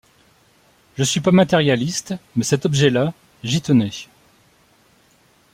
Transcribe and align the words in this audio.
Je 0.97 1.03
suis 1.03 1.19
pas 1.19 1.29
matérialiste, 1.29 2.15
mais 2.35 2.43
cet 2.43 2.65
objet-là, 2.65 3.13
j’y 3.43 3.61
tenais. 3.61 4.07